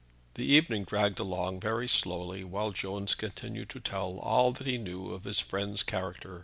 [0.33, 5.11] The evening dragged along very slowly while Jones continued to tell all that he knew
[5.11, 6.39] of his friend's character.